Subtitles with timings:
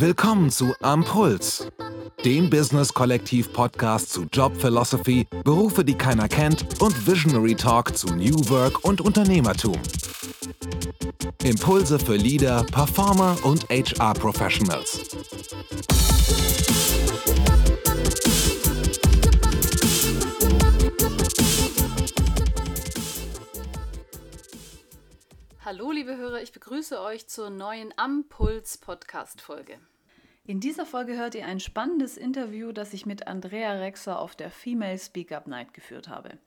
[0.00, 1.70] Willkommen zu Ampuls,
[2.24, 8.82] dem Business-Kollektiv-Podcast zu Job Philosophy, Berufe, die keiner kennt und Visionary Talk zu New Work
[8.82, 9.76] und Unternehmertum.
[11.44, 15.00] Impulse für Leader, Performer und HR-Professionals.
[15.00, 15.09] Hallo,
[26.10, 29.78] liebe Hörer, ich begrüße euch zur neuen Ampuls Podcast Folge.
[30.44, 34.50] In dieser Folge hört ihr ein spannendes Interview, das ich mit Andrea Rexer auf der
[34.50, 36.38] Female Speak Up Night geführt habe.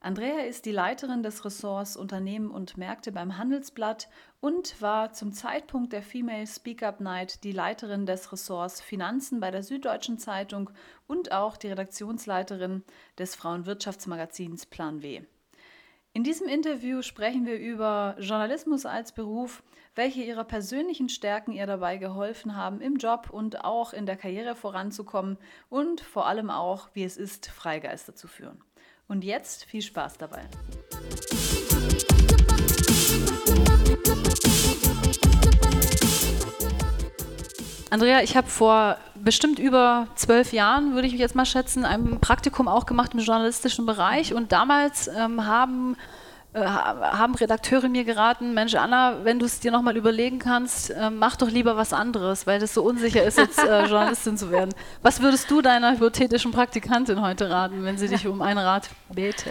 [0.00, 5.94] Andrea ist die Leiterin des Ressorts Unternehmen und Märkte beim Handelsblatt und war zum Zeitpunkt
[5.94, 10.68] der Female Speak Up Night die Leiterin des Ressorts Finanzen bei der Süddeutschen Zeitung
[11.06, 12.84] und auch die Redaktionsleiterin
[13.16, 15.22] des Frauenwirtschaftsmagazins Plan W.
[16.12, 19.62] In diesem Interview sprechen wir über Journalismus als Beruf,
[19.94, 24.56] welche ihrer persönlichen Stärken ihr dabei geholfen haben, im Job und auch in der Karriere
[24.56, 28.60] voranzukommen und vor allem auch, wie es ist, Freigeister zu führen.
[29.06, 30.42] Und jetzt viel Spaß dabei.
[37.90, 42.68] Andrea, ich habe vor bestimmt über zwölf Jahren, würde ich jetzt mal schätzen, ein Praktikum
[42.68, 44.34] auch gemacht im journalistischen Bereich.
[44.34, 45.96] Und damals ähm, haben,
[46.52, 51.10] äh, haben Redakteure mir geraten, Mensch Anna, wenn du es dir nochmal überlegen kannst, äh,
[51.10, 54.74] mach doch lieber was anderes, weil es so unsicher ist, jetzt äh, Journalistin zu werden.
[55.02, 59.50] Was würdest du deiner hypothetischen Praktikantin heute raten, wenn sie dich um einen Rat bete?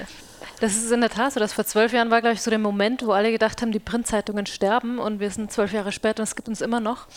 [0.59, 1.39] Das ist in der Tat so.
[1.39, 3.79] Das vor zwölf Jahren war, glaube ich, so der Moment, wo alle gedacht haben, die
[3.79, 7.07] Printzeitungen sterben und wir sind zwölf Jahre später und es gibt uns immer noch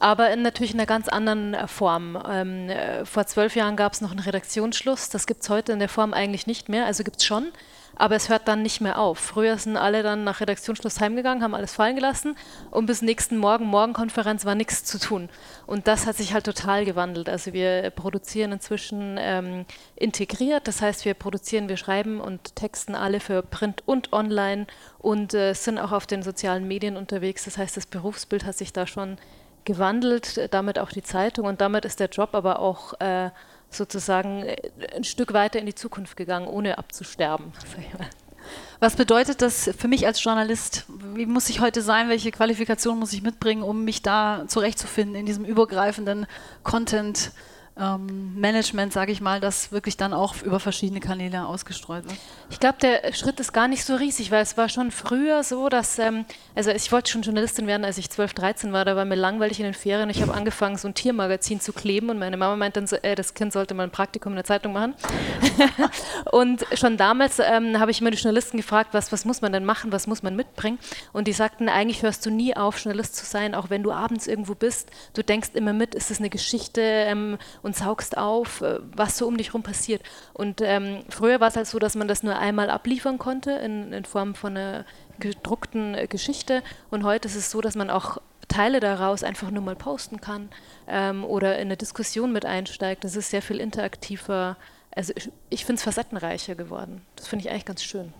[0.00, 2.18] aber in, natürlich in einer ganz anderen äh, Form.
[2.28, 5.78] Ähm, äh, vor zwölf Jahren gab es noch einen Redaktionsschluss, das gibt es heute in
[5.78, 7.52] der Form eigentlich nicht mehr, also gibt es schon,
[8.00, 9.18] aber es hört dann nicht mehr auf.
[9.18, 12.34] Früher sind alle dann nach Redaktionsschluss heimgegangen, haben alles fallen gelassen
[12.70, 15.28] und bis nächsten Morgen, Morgenkonferenz war nichts zu tun.
[15.66, 17.28] Und das hat sich halt total gewandelt.
[17.28, 19.66] Also wir produzieren inzwischen ähm,
[19.96, 24.66] integriert, das heißt wir produzieren, wir schreiben und texten alle für Print und Online
[24.98, 27.44] und äh, sind auch auf den sozialen Medien unterwegs.
[27.44, 29.18] Das heißt, das Berufsbild hat sich da schon
[29.66, 33.28] gewandelt, damit auch die Zeitung und damit ist der Job aber auch äh,
[33.70, 34.56] sozusagen äh,
[34.94, 37.52] ein Stück weiter in die Zukunft gegangen, ohne abzusterben.
[38.80, 40.86] Was bedeutet das für mich als Journalist?
[41.14, 42.08] Wie muss ich heute sein?
[42.08, 46.26] Welche Qualifikation muss ich mitbringen, um mich da zurechtzufinden in diesem übergreifenden
[46.62, 47.32] Content?
[47.80, 52.16] Ähm, Management, sage ich mal, das wirklich dann auch über verschiedene Kanäle ausgestreut wird?
[52.50, 55.68] Ich glaube, der Schritt ist gar nicht so riesig, weil es war schon früher so,
[55.68, 56.24] dass, ähm,
[56.54, 59.58] also ich wollte schon Journalistin werden, als ich 12, 13 war, da war mir langweilig
[59.60, 60.10] in den Ferien.
[60.10, 63.14] Ich habe angefangen, so ein Tiermagazin zu kleben und meine Mama meinte dann so, äh,
[63.14, 64.94] das Kind sollte mal ein Praktikum in der Zeitung machen.
[66.32, 69.64] und schon damals ähm, habe ich immer die Journalisten gefragt, was, was muss man denn
[69.64, 70.78] machen, was muss man mitbringen?
[71.12, 74.26] Und die sagten, eigentlich hörst du nie auf, Journalist zu sein, auch wenn du abends
[74.26, 74.90] irgendwo bist.
[75.14, 79.16] Du denkst immer mit, ist es eine Geschichte ähm, und und saugst auf, äh, was
[79.16, 80.02] so um dich herum passiert.
[80.34, 83.92] Und ähm, früher war es halt so, dass man das nur einmal abliefern konnte in,
[83.92, 84.84] in Form von einer
[85.20, 86.64] gedruckten äh, Geschichte.
[86.90, 90.48] Und heute ist es so, dass man auch Teile daraus einfach nur mal posten kann
[90.88, 93.04] ähm, oder in eine Diskussion mit einsteigt.
[93.04, 94.56] Das ist sehr viel interaktiver.
[94.90, 97.02] Also ich, ich finde es facettenreicher geworden.
[97.14, 98.12] Das finde ich eigentlich ganz schön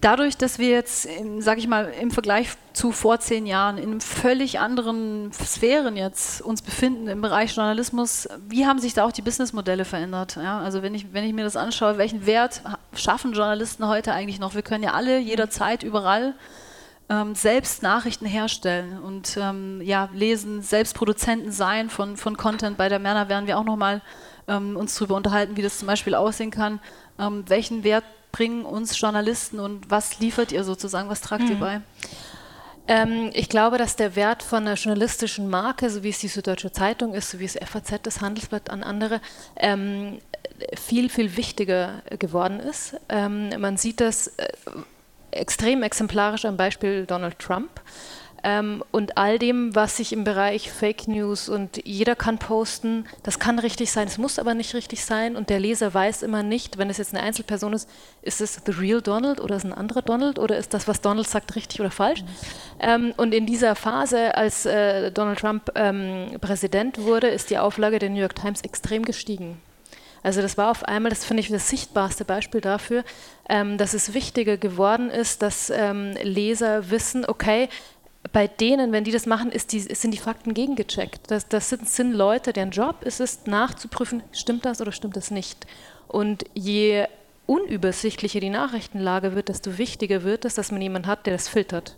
[0.00, 4.60] dadurch, dass wir jetzt, sage ich mal, im Vergleich zu vor zehn Jahren in völlig
[4.60, 9.84] anderen Sphären jetzt uns befinden im Bereich Journalismus, wie haben sich da auch die Businessmodelle
[9.84, 10.36] verändert?
[10.36, 12.62] Ja, also wenn ich, wenn ich mir das anschaue, welchen Wert
[12.94, 14.54] schaffen Journalisten heute eigentlich noch?
[14.54, 16.34] Wir können ja alle jederzeit überall
[17.08, 22.76] ähm, selbst Nachrichten herstellen und ähm, ja, lesen, selbst Produzenten sein von, von Content.
[22.76, 24.02] Bei der Merner werden wir auch nochmal
[24.46, 26.80] ähm, uns darüber unterhalten, wie das zum Beispiel aussehen kann.
[27.18, 31.50] Ähm, welchen Wert bringen uns Journalisten und was liefert ihr sozusagen, was tragt mhm.
[31.50, 31.80] ihr bei?
[32.88, 36.72] Ähm, ich glaube, dass der Wert von einer journalistischen Marke, so wie es die Süddeutsche
[36.72, 39.20] Zeitung ist, so wie es FAZ, das Handelsblatt an andere,
[39.56, 40.18] ähm,
[40.74, 42.96] viel, viel wichtiger geworden ist.
[43.08, 44.48] Ähm, man sieht das äh,
[45.30, 47.80] extrem exemplarisch am Beispiel Donald Trump.
[48.44, 53.38] Ähm, und all dem, was sich im Bereich Fake News und jeder kann posten, das
[53.38, 56.78] kann richtig sein, es muss aber nicht richtig sein und der Leser weiß immer nicht,
[56.78, 57.88] wenn es jetzt eine Einzelperson ist,
[58.22, 61.00] ist es the real Donald oder ist es ein anderer Donald oder ist das, was
[61.00, 62.22] Donald sagt, richtig oder falsch?
[62.22, 62.26] Mhm.
[62.80, 67.98] Ähm, und in dieser Phase, als äh, Donald Trump ähm, Präsident wurde, ist die Auflage
[67.98, 69.60] der New York Times extrem gestiegen.
[70.22, 73.04] Also das war auf einmal, das finde ich das sichtbarste Beispiel dafür,
[73.48, 77.68] ähm, dass es wichtiger geworden ist, dass ähm, Leser wissen, okay,
[78.32, 81.30] bei denen, wenn die das machen, die, sind die Fakten gegengecheckt.
[81.30, 85.30] Das, das sind, sind, Leute, deren Job ist es, nachzuprüfen, stimmt das oder stimmt das
[85.30, 85.66] nicht.
[86.08, 87.06] Und je
[87.46, 91.96] unübersichtlicher die Nachrichtenlage wird, desto wichtiger wird es, dass man jemanden hat, der das filtert.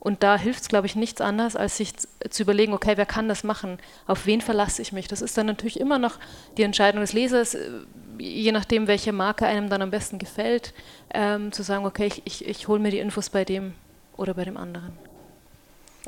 [0.00, 3.28] Und da hilft es, glaube ich, nichts anderes, als sich zu überlegen, okay, wer kann
[3.28, 3.78] das machen?
[4.06, 5.08] Auf wen verlasse ich mich?
[5.08, 6.18] Das ist dann natürlich immer noch
[6.56, 7.70] die Entscheidung des Lesers, äh,
[8.18, 10.72] je nachdem, welche Marke einem dann am besten gefällt,
[11.12, 13.74] ähm, zu sagen, okay, ich, ich, ich hole mir die Infos bei dem
[14.16, 15.07] oder bei dem anderen.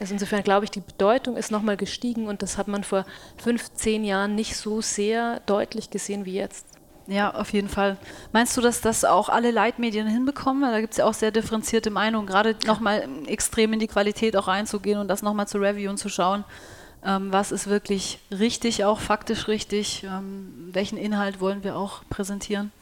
[0.01, 3.05] Also insofern glaube ich, die Bedeutung ist nochmal gestiegen und das hat man vor
[3.37, 6.67] fünf, zehn Jahren nicht so sehr deutlich gesehen wie jetzt.
[7.07, 7.97] Ja, auf jeden Fall.
[8.33, 10.63] Meinst du, dass das auch alle Leitmedien hinbekommen?
[10.63, 14.49] Da gibt es ja auch sehr differenzierte Meinungen, gerade nochmal extrem in die Qualität auch
[14.49, 16.45] reinzugehen und das nochmal zu reviewen, zu schauen,
[17.05, 22.73] ähm, was ist wirklich richtig, auch faktisch richtig, ähm, welchen Inhalt wollen wir auch präsentieren?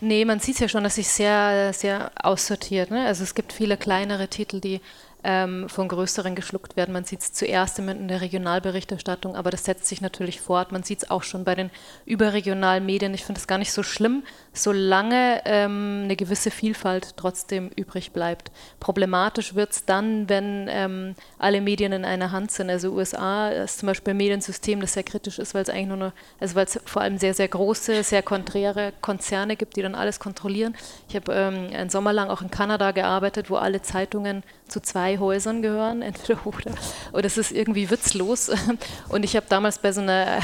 [0.00, 2.90] Nee, man sieht ja schon, dass sich sehr, sehr aussortiert.
[2.90, 3.06] Ne?
[3.06, 4.80] Also es gibt viele kleinere Titel, die
[5.24, 6.92] ähm, von größeren geschluckt werden.
[6.92, 10.70] Man sieht es zuerst in der Regionalberichterstattung, aber das setzt sich natürlich fort.
[10.70, 11.70] Man sieht es auch schon bei den
[12.04, 13.14] überregionalen Medien.
[13.14, 14.22] Ich finde es gar nicht so schlimm,
[14.52, 18.52] solange ähm, eine gewisse Vielfalt trotzdem übrig bleibt.
[18.78, 22.70] Problematisch wird es dann, wenn ähm, alle Medien in einer Hand sind.
[22.70, 25.96] Also USA ist zum Beispiel ein Mediensystem, das sehr kritisch ist, weil es eigentlich nur
[25.96, 29.94] noch, also weil es vor allem sehr, sehr große, sehr konträre Konzerne gibt, die dann
[29.94, 30.76] alles kontrollieren.
[31.08, 35.18] Ich habe ähm, einen Sommer lang auch in Kanada gearbeitet, wo alle Zeitungen zu zwei
[35.18, 36.72] Häusern gehören, entweder oder.
[37.12, 38.50] Und das ist irgendwie witzlos.
[39.08, 40.40] Und ich habe damals bei so einer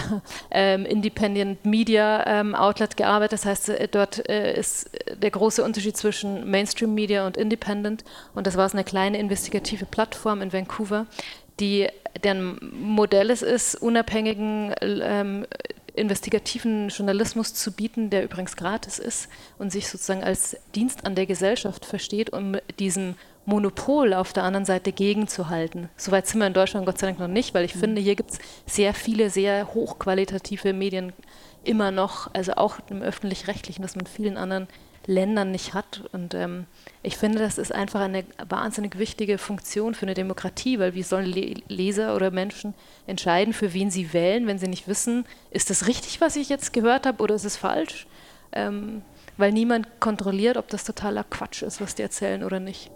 [0.51, 3.33] ähm, Independent Media ähm, Outlet gearbeitet.
[3.33, 8.05] Das heißt, äh, dort äh, ist der große Unterschied zwischen Mainstream Media und Independent.
[8.35, 11.07] Und das war so eine kleine investigative Plattform in Vancouver,
[11.61, 11.89] die
[12.23, 15.47] deren Modell es ist, unabhängigen ähm,
[15.95, 19.29] investigativen Journalismus zu bieten, der übrigens gratis ist
[19.59, 24.65] und sich sozusagen als Dienst an der Gesellschaft versteht, um diesen Monopol auf der anderen
[24.65, 25.89] Seite gegenzuhalten.
[25.97, 27.81] Soweit sind wir in Deutschland Gott sei Dank noch nicht, weil ich mhm.
[27.81, 31.13] finde, hier gibt es sehr viele, sehr hochqualitative Medien
[31.63, 34.69] immer noch, also auch im öffentlich-rechtlichen, das man in vielen anderen
[35.07, 36.03] Ländern nicht hat.
[36.13, 36.67] Und ähm,
[37.03, 41.27] ich finde, das ist einfach eine wahnsinnig wichtige Funktion für eine Demokratie, weil wie sollen
[41.27, 42.75] Le Leser oder Menschen
[43.07, 46.73] entscheiden, für wen sie wählen, wenn sie nicht wissen, ist das richtig, was ich jetzt
[46.73, 48.07] gehört habe, oder ist es falsch?
[48.53, 49.03] Ähm,
[49.37, 52.91] weil niemand kontrolliert, ob das totaler Quatsch ist, was die erzählen oder nicht.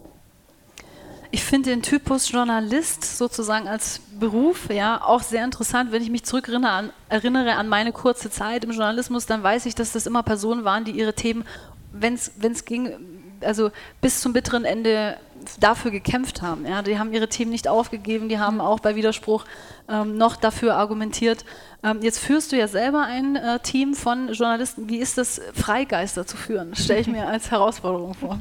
[1.30, 5.92] Ich finde den Typus Journalist sozusagen als Beruf ja auch sehr interessant.
[5.92, 9.74] Wenn ich mich zurückerinnere an, erinnere an meine kurze Zeit im Journalismus, dann weiß ich,
[9.74, 11.44] dass das immer Personen waren, die ihre Themen,
[11.92, 12.94] wenn es ging,
[13.42, 13.70] also
[14.00, 15.18] bis zum bitteren Ende
[15.60, 16.66] dafür gekämpft haben.
[16.66, 16.82] Ja.
[16.82, 19.44] Die haben ihre Themen nicht aufgegeben, die haben auch bei Widerspruch
[19.88, 21.44] ähm, noch dafür argumentiert.
[21.84, 24.88] Ähm, jetzt führst du ja selber ein äh, Team von Journalisten.
[24.88, 26.74] Wie ist das, Freigeister zu führen?
[26.74, 28.40] Stelle ich mir als Herausforderung vor.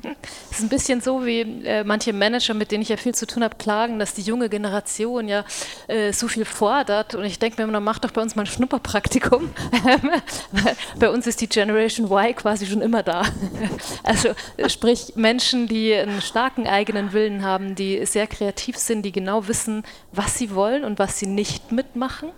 [0.50, 3.28] Es ist ein bisschen so, wie äh, manche Manager, mit denen ich ja viel zu
[3.28, 5.46] tun habe, klagen, dass die junge Generation ja
[5.88, 7.14] äh, so viel fordert.
[7.14, 9.52] Und ich denke mir immer, mach doch bei uns mal ein Schnupperpraktikum.
[11.00, 13.22] bei uns ist die Generation Y quasi schon immer da.
[14.04, 14.30] also
[14.68, 19.84] sprich Menschen, die einen starken eigenen Willen haben, die sehr kreativ sind, die genau wissen,
[20.12, 22.30] was sie wollen und was sie nicht mitmachen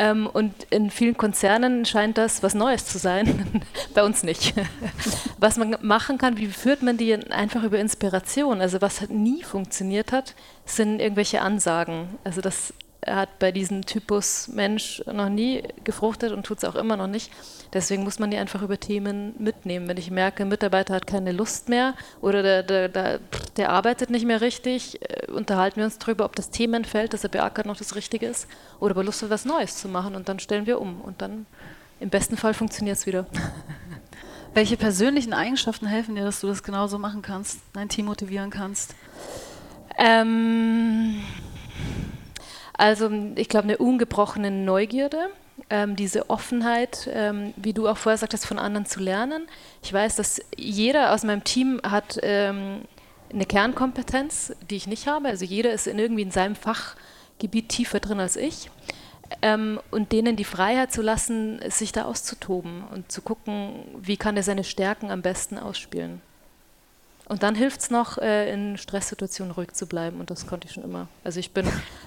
[0.00, 3.62] ähm, und in vielen Konzernen scheint das was Neues zu sein,
[3.94, 4.54] bei uns nicht.
[5.38, 8.60] was man machen kann, wie führt man die einfach über Inspiration?
[8.60, 10.34] Also was nie funktioniert hat,
[10.64, 12.18] sind irgendwelche Ansagen.
[12.24, 12.72] Also das
[13.06, 17.32] hat bei diesem Typus Mensch noch nie gefruchtet und tut es auch immer noch nicht.
[17.72, 19.88] Deswegen muss man die einfach über Themen mitnehmen.
[19.88, 23.20] Wenn ich merke, ein Mitarbeiter hat keine Lust mehr oder der, der, der,
[23.56, 27.30] der arbeitet nicht mehr richtig, äh, unterhalten wir uns darüber, ob das Themenfeld, das er
[27.30, 28.48] beackert, noch das Richtige ist
[28.80, 31.22] oder ob er Lust hat, was Neues zu machen und dann stellen wir um und
[31.22, 31.46] dann
[32.00, 33.26] im besten Fall funktioniert es wieder.
[34.54, 38.96] Welche persönlichen Eigenschaften helfen dir, dass du das genauso machen kannst, dein Team motivieren kannst?
[39.96, 41.22] Ähm
[42.80, 45.28] also ich glaube, eine ungebrochene Neugierde,
[45.68, 49.46] ähm, diese Offenheit, ähm, wie du auch vorher sagtest, von anderen zu lernen.
[49.82, 52.80] Ich weiß, dass jeder aus meinem Team hat ähm,
[53.30, 55.28] eine Kernkompetenz, die ich nicht habe.
[55.28, 58.70] Also jeder ist in irgendwie in seinem Fachgebiet tiefer drin als ich.
[59.42, 64.38] Ähm, und denen die Freiheit zu lassen, sich da auszutoben und zu gucken, wie kann
[64.38, 66.22] er seine Stärken am besten ausspielen.
[67.30, 70.18] Und dann hilft es noch, äh, in Stresssituationen ruhig zu bleiben.
[70.18, 71.06] Und das konnte ich schon immer.
[71.22, 71.64] Also ich bin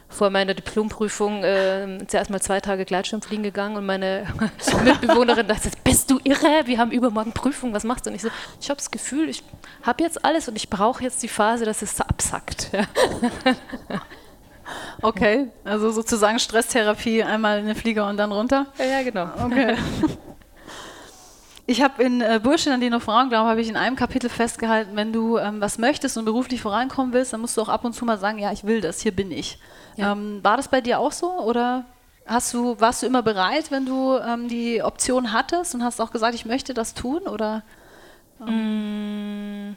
[0.10, 4.28] vor meiner Diplomprüfung äh, zuerst mal zwei Tage Gleitschirmfliegen gegangen und meine
[4.84, 6.64] Mitbewohnerin dachte, bist du irre?
[6.66, 8.10] Wir haben übermorgen Prüfung, was machst du?
[8.10, 8.28] Und ich so,
[8.60, 9.44] ich habe das Gefühl, ich
[9.84, 12.72] habe jetzt alles und ich brauche jetzt die Phase, dass es absackt.
[15.02, 18.68] Okay, also sozusagen Stresstherapie, einmal in den Flieger und dann runter?
[18.78, 19.30] Ja, ja genau.
[19.46, 19.76] Okay.
[21.74, 24.30] Ich habe in äh, Bullshit, an die nur Frauen glauben, habe ich in einem Kapitel
[24.30, 27.84] festgehalten, wenn du ähm, was möchtest und beruflich vorankommen willst, dann musst du auch ab
[27.84, 29.58] und zu mal sagen, ja, ich will das, hier bin ich.
[29.96, 30.12] Ja.
[30.12, 31.86] Ähm, war das bei dir auch so oder
[32.28, 36.12] hast du, warst du immer bereit, wenn du ähm, die Option hattest und hast auch
[36.12, 37.64] gesagt, ich möchte das tun oder?
[38.48, 39.76] Ähm?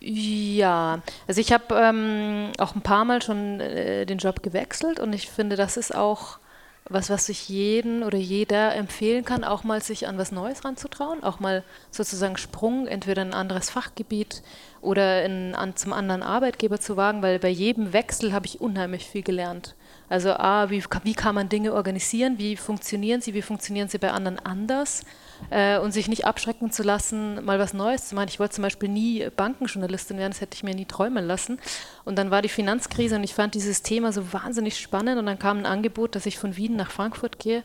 [0.00, 5.12] Ja, also ich habe ähm, auch ein paar Mal schon äh, den Job gewechselt und
[5.12, 6.40] ich finde, das ist auch
[6.88, 11.22] was, was ich jeden oder jeder empfehlen kann, auch mal sich an was Neues ranzutrauen,
[11.22, 14.42] auch mal sozusagen Sprung, entweder in ein anderes Fachgebiet
[14.80, 19.06] oder in, an, zum anderen Arbeitgeber zu wagen, weil bei jedem Wechsel habe ich unheimlich
[19.06, 19.74] viel gelernt.
[20.08, 24.10] Also A, wie, wie kann man Dinge organisieren, wie funktionieren sie, wie funktionieren sie bei
[24.10, 25.02] anderen anders
[25.50, 28.28] äh, und sich nicht abschrecken zu lassen, mal was Neues zu machen.
[28.28, 31.58] Ich wollte zum Beispiel nie Bankenjournalistin werden, das hätte ich mir nie träumen lassen.
[32.04, 35.38] Und dann war die Finanzkrise und ich fand dieses Thema so wahnsinnig spannend und dann
[35.38, 37.62] kam ein Angebot, dass ich von Wien nach Frankfurt gehe.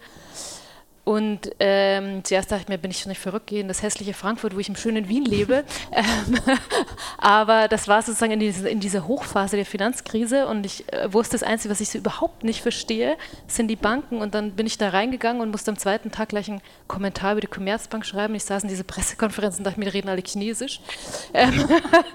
[1.05, 4.55] Und ähm, zuerst dachte ich mir, bin ich schon nicht verrückt gehen, das hässliche Frankfurt,
[4.55, 5.65] wo ich im schönen Wien lebe.
[5.91, 6.39] ähm,
[7.17, 11.33] aber das war sozusagen in, diese, in, dieser Hochphase der Finanzkrise und ich äh, wusste,
[11.33, 13.17] das Einzige, was ich so überhaupt nicht verstehe,
[13.47, 14.19] sind die Banken.
[14.19, 17.41] Und dann bin ich da reingegangen und musste am zweiten Tag gleich einen Kommentar über
[17.41, 18.33] die Commerzbank schreiben.
[18.35, 20.79] Ich saß in dieser Pressekonferenz und dachte mir, die reden alle Chinesisch.
[21.33, 21.65] Ähm,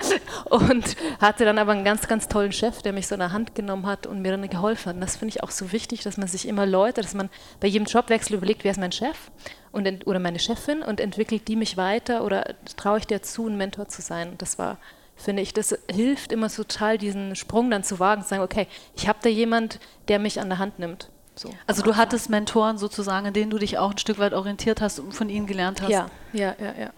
[0.47, 3.55] und hatte dann aber einen ganz, ganz tollen Chef, der mich so in der Hand
[3.55, 4.95] genommen hat und mir dann geholfen hat.
[4.95, 7.29] Und das finde ich auch so wichtig, dass man sich immer Leute, dass man
[7.61, 9.31] bei jedem Jobwechsel überlegt, wer ist mein Chef
[9.73, 13.57] und, oder meine Chefin und entwickelt die mich weiter oder traue ich dir zu, ein
[13.57, 14.31] Mentor zu sein.
[14.31, 14.79] Und das war,
[15.17, 18.67] finde ich, das hilft immer total, diesen Sprung dann zu wagen, zu sagen, okay,
[18.97, 21.11] ich habe da jemand, der mich an der Hand nimmt.
[21.35, 24.81] So, also du hattest Mentoren sozusagen, in denen du dich auch ein Stück weit orientiert
[24.81, 25.91] hast und von ihnen gelernt hast.
[25.91, 26.91] Ja, ja, ja, ja.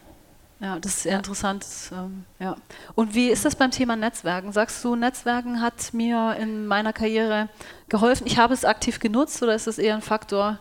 [0.61, 1.19] Ja, das ist sehr ja.
[1.19, 1.67] interessant.
[1.91, 2.55] Ähm, ja.
[2.95, 4.53] Und wie ist das beim Thema Netzwerken?
[4.53, 7.49] Sagst du, Netzwerken hat mir in meiner Karriere
[7.89, 8.27] geholfen?
[8.27, 10.59] Ich habe es aktiv genutzt oder ist das eher ein Faktor,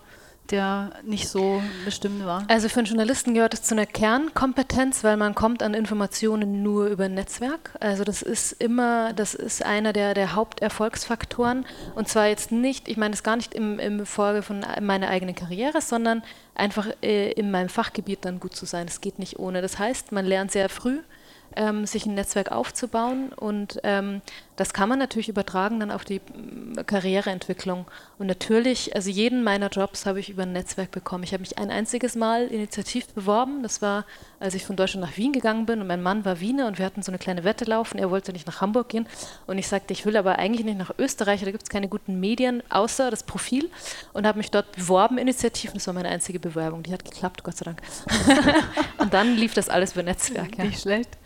[0.51, 2.43] der nicht so bestimmt war?
[2.47, 6.87] Also für einen Journalisten gehört es zu einer Kernkompetenz, weil man kommt an Informationen nur
[6.87, 7.71] über ein Netzwerk.
[7.79, 11.65] Also das ist immer, das ist einer der, der Haupterfolgsfaktoren.
[11.95, 15.35] Und zwar jetzt nicht, ich meine es gar nicht im, im Folge von meiner eigenen
[15.35, 16.23] Karriere, sondern
[16.55, 18.87] einfach äh, in meinem Fachgebiet dann gut zu sein.
[18.87, 19.61] Das geht nicht ohne.
[19.61, 20.99] Das heißt, man lernt sehr früh,
[21.55, 23.31] ähm, sich ein Netzwerk aufzubauen.
[23.33, 24.21] Und ähm,
[24.59, 27.85] das kann man natürlich übertragen dann auf die äh, Karriereentwicklung.
[28.17, 31.23] Und natürlich, also jeden meiner Jobs habe ich über ein Netzwerk bekommen.
[31.23, 33.63] Ich habe mich ein einziges Mal initiativ beworben.
[33.63, 34.05] Das war,
[34.41, 36.85] als ich von Deutschland nach Wien gegangen bin und mein Mann war Wiener und wir
[36.85, 37.99] hatten so eine kleine Wette laufen.
[37.99, 39.07] Er wollte nicht nach Hamburg gehen
[39.47, 41.39] und ich sagte, ich will aber eigentlich nicht nach Österreich.
[41.39, 43.69] Da gibt es keine guten Medien außer das Profil
[44.11, 45.71] und habe mich dort beworben initiativ.
[45.71, 46.83] Das war meine einzige Bewerbung.
[46.83, 47.81] Die hat geklappt, Gott sei Dank.
[48.97, 50.57] und dann lief das alles über Netzwerk.
[50.57, 50.65] Ja.
[50.65, 51.17] Nicht schlecht.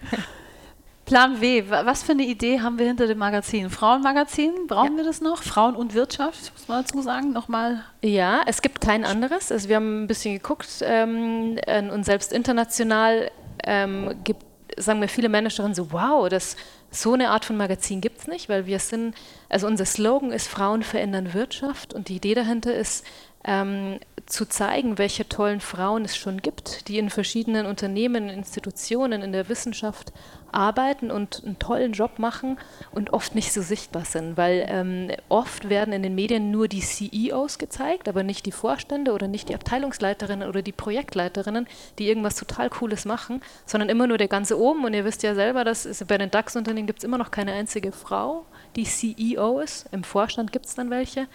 [1.06, 3.70] Plan W, was für eine Idee haben wir hinter dem Magazin?
[3.70, 4.98] Frauenmagazin, brauchen ja.
[4.98, 5.44] wir das noch?
[5.44, 7.84] Frauen und Wirtschaft, muss man dazu sagen, nochmal.
[8.02, 9.52] Ja, es gibt kein anderes.
[9.52, 11.60] Also wir haben ein bisschen geguckt ähm,
[11.92, 13.32] und selbst international
[13.66, 14.46] ähm, gibt,
[14.78, 16.56] sagen wir viele Managerinnen so, wow, das,
[16.90, 19.14] so eine Art von Magazin gibt es nicht, weil wir sind,
[19.50, 23.06] also unser Slogan ist Frauen verändern Wirtschaft und die Idee dahinter ist,
[23.44, 29.32] ähm, zu zeigen, welche tollen Frauen es schon gibt, die in verschiedenen Unternehmen, Institutionen, in
[29.32, 30.14] der Wissenschaft
[30.54, 32.58] arbeiten und einen tollen Job machen
[32.92, 36.82] und oft nicht so sichtbar sind, weil ähm, oft werden in den Medien nur die
[36.82, 41.68] CEOs gezeigt, aber nicht die Vorstände oder nicht die Abteilungsleiterinnen oder die Projektleiterinnen,
[42.00, 44.86] die irgendwas total Cooles machen, sondern immer nur der ganze oben.
[44.86, 47.92] Und ihr wisst ja selber, dass bei den DAX-Unternehmen gibt es immer noch keine einzige
[47.92, 49.88] Frau, die CEO ist.
[49.92, 51.28] Im Vorstand gibt es dann welche.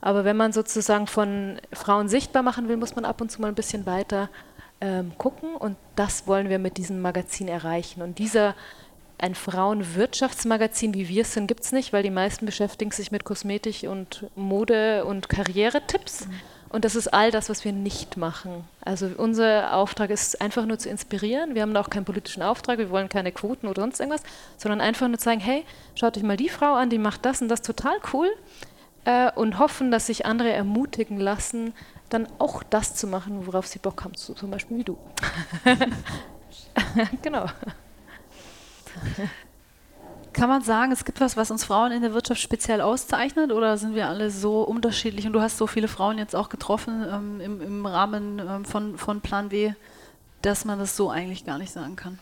[0.00, 3.48] Aber wenn man sozusagen von Frauen sichtbar machen will, muss man ab und zu mal
[3.48, 4.28] ein bisschen weiter
[4.80, 8.02] ähm, gucken und das wollen wir mit diesem Magazin erreichen.
[8.02, 8.54] Und dieser
[9.18, 13.22] ein Frauenwirtschaftsmagazin, wie wir es sind, gibt es nicht, weil die meisten beschäftigen sich mit
[13.22, 16.26] Kosmetik und Mode und Karrieretipps.
[16.26, 16.40] Mhm.
[16.72, 18.64] Und das ist all das, was wir nicht machen.
[18.82, 21.54] Also unser Auftrag ist einfach nur zu inspirieren.
[21.54, 24.22] Wir haben auch keinen politischen Auftrag, wir wollen keine Quoten oder sonst irgendwas,
[24.56, 25.64] sondern einfach nur zeigen, hey,
[25.94, 28.28] schaut euch mal die Frau an, die macht das und das total cool.
[29.04, 31.74] Äh, und hoffen, dass sich andere ermutigen lassen,
[32.08, 34.96] dann auch das zu machen, worauf sie Bock haben, so, zum Beispiel wie du.
[37.22, 37.46] genau.
[40.32, 43.76] Kann man sagen, es gibt was, was uns Frauen in der Wirtschaft speziell auszeichnet oder
[43.76, 45.26] sind wir alle so unterschiedlich?
[45.26, 48.96] Und du hast so viele Frauen jetzt auch getroffen ähm, im, im, Rahmen ähm, von,
[48.96, 49.74] von Plan W,
[50.40, 52.18] dass man das so eigentlich gar nicht sagen kann.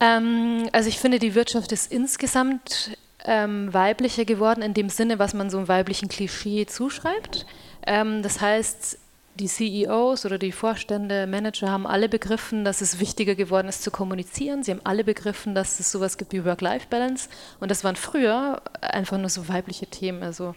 [0.00, 5.34] Ähm, also ich finde, die Wirtschaft ist insgesamt ähm, weiblicher geworden in dem Sinne, was
[5.34, 7.46] man so einem weiblichen Klischee zuschreibt.
[7.86, 8.98] Ähm, das heißt,
[9.36, 13.90] die CEOs oder die Vorstände, Manager haben alle begriffen, dass es wichtiger geworden ist zu
[13.90, 14.62] kommunizieren.
[14.62, 17.28] Sie haben alle begriffen, dass es sowas gibt wie Work-Life-Balance.
[17.60, 20.22] Und das waren früher einfach nur so weibliche Themen.
[20.22, 20.54] Also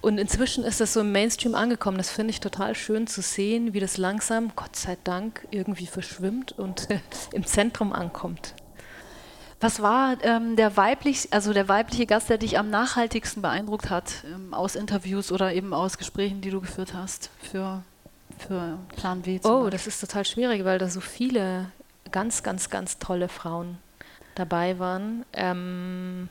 [0.00, 1.98] und inzwischen ist das so im Mainstream angekommen.
[1.98, 6.52] Das finde ich total schön zu sehen, wie das langsam, Gott sei Dank, irgendwie verschwimmt
[6.52, 6.88] und
[7.32, 8.54] im Zentrum ankommt.
[9.60, 14.24] Was war ähm, der weiblich, also der weibliche Gast, der dich am nachhaltigsten beeindruckt hat
[14.32, 17.82] ähm, aus Interviews oder eben aus Gesprächen, die du geführt hast für,
[18.38, 19.40] für Plan W?
[19.44, 19.70] oh, Beispiel?
[19.70, 21.66] das ist total schwierig, weil da so viele
[22.10, 23.78] ganz, ganz, ganz tolle Frauen
[24.34, 25.24] dabei waren.
[25.32, 26.28] Ähm,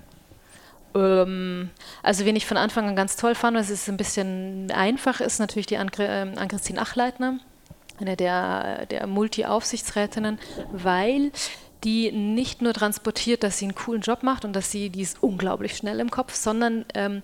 [0.95, 1.69] ähm,
[2.03, 5.39] also wen ich von Anfang an ganz toll fand, was es ein bisschen einfach ist,
[5.39, 7.39] natürlich die Ann-Christine Achleitner,
[7.99, 10.39] eine der, der Multi-Aufsichtsrätinnen,
[10.71, 11.31] weil
[11.83, 15.21] die nicht nur transportiert, dass sie einen coolen Job macht und dass sie, die ist
[15.21, 17.21] unglaublich schnell im Kopf, sondern ähm,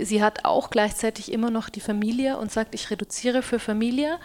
[0.00, 4.18] sie hat auch gleichzeitig immer noch die Familie und sagt, ich reduziere für Familie,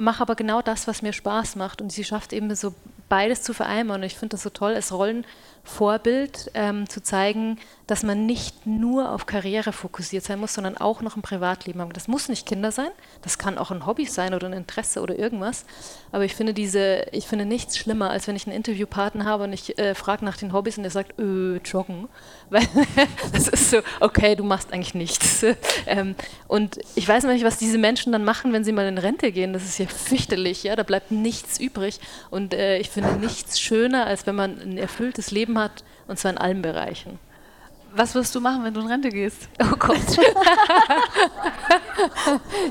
[0.00, 1.80] mache aber genau das, was mir Spaß macht.
[1.80, 2.74] Und sie schafft eben so
[3.08, 4.02] beides zu vereinbaren.
[4.02, 4.92] Und ich finde das so toll, als
[5.64, 11.02] Rollenvorbild ähm, zu zeigen, dass man nicht nur auf Karriere fokussiert sein muss, sondern auch
[11.02, 11.92] noch ein Privatleben haben.
[11.92, 12.90] Das muss nicht Kinder sein,
[13.22, 15.66] das kann auch ein Hobby sein oder ein Interesse oder irgendwas.
[16.12, 19.52] Aber ich finde diese, ich finde nichts schlimmer, als wenn ich einen Interviewpartner habe und
[19.52, 22.08] ich äh, frage nach den Hobbys und er sagt, öh, joggen.
[22.50, 22.66] Weil
[23.32, 25.44] das ist so, okay, du machst eigentlich nichts.
[25.86, 26.14] ähm,
[26.46, 29.52] und ich weiß nicht, was diese Menschen dann machen, wenn sie mal in Rente gehen.
[29.52, 32.00] Das ist ja fürchterlich, ja, da bleibt nichts übrig.
[32.30, 36.32] Und äh, ich finde nichts schöner, als wenn man ein erfülltes Leben hat, und zwar
[36.32, 37.18] in allen Bereichen.
[37.96, 39.48] Was wirst du machen, wenn du in Rente gehst?
[39.62, 39.94] Oh Gott.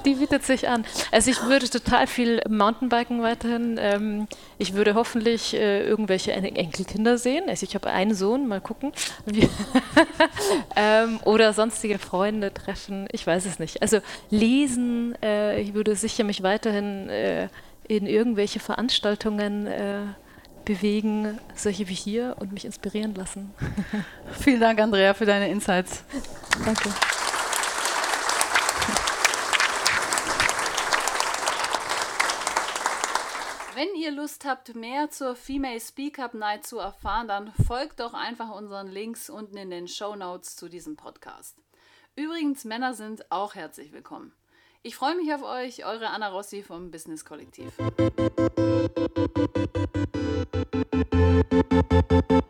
[0.05, 0.83] Die bietet sich an.
[1.11, 3.77] Also ich würde total viel Mountainbiken weiterhin.
[3.79, 7.45] Ähm, ich würde hoffentlich äh, irgendwelche Enkelkinder sehen.
[7.47, 8.91] Also ich habe einen Sohn, mal gucken.
[10.75, 13.07] ähm, oder sonstige Freunde treffen.
[13.13, 13.81] Ich weiß es nicht.
[13.81, 13.99] Also
[14.29, 15.15] lesen.
[15.23, 17.47] Äh, ich würde sicher mich weiterhin äh,
[17.87, 19.67] in irgendwelche Veranstaltungen
[20.65, 23.53] bewegen, solche wie hier und mich inspirieren lassen.
[24.39, 26.03] Vielen Dank, Andrea, für deine Insights.
[26.65, 26.89] Danke.
[33.75, 38.13] Wenn ihr Lust habt, mehr zur Female Speak Up Night zu erfahren, dann folgt doch
[38.13, 41.58] einfach unseren Links unten in den Show Notes zu diesem Podcast.
[42.15, 44.32] Übrigens, Männer sind auch herzlich willkommen.
[44.84, 47.74] Ich freue mich auf euch, eure Anna Rossi vom Business Kollektiv.
[48.95, 49.17] Thank
[52.31, 52.42] you.